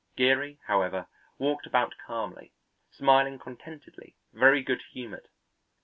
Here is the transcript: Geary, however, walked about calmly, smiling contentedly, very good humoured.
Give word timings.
Geary, 0.15 0.57
however, 0.65 1.05
walked 1.37 1.67
about 1.67 1.93
calmly, 2.07 2.51
smiling 2.89 3.37
contentedly, 3.37 4.15
very 4.33 4.63
good 4.63 4.81
humoured. 4.93 5.27